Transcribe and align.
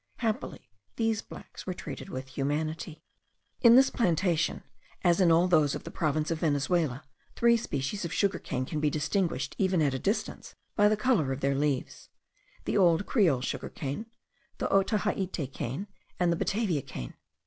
Happily 0.17 0.71
these 0.95 1.21
blacks 1.21 1.67
were 1.67 1.75
treated 1.75 2.09
with 2.09 2.29
humanity. 2.29 3.03
In 3.61 3.75
this 3.75 3.91
plantation, 3.91 4.63
as 5.03 5.21
in 5.21 5.31
all 5.31 5.47
those 5.47 5.75
of 5.75 5.83
the 5.83 5.91
province 5.91 6.31
of 6.31 6.39
Venezuela, 6.39 7.03
three 7.35 7.55
species 7.55 8.03
of 8.03 8.11
sugar 8.11 8.39
cane 8.39 8.65
can 8.65 8.79
be 8.79 8.89
distinguished 8.89 9.53
even 9.59 9.79
at 9.79 9.93
a 9.93 9.99
distance 9.99 10.55
by 10.75 10.89
the 10.89 10.97
colour 10.97 11.31
of 11.31 11.41
their 11.41 11.53
leaves; 11.53 12.09
the 12.65 12.75
old 12.79 13.05
Creole 13.05 13.41
sugar 13.41 13.69
cane, 13.69 14.07
the 14.57 14.67
Otaheite 14.73 15.53
cane, 15.53 15.85
and 16.19 16.31
the 16.31 16.35
Batavia 16.35 16.81
cane. 16.81 17.13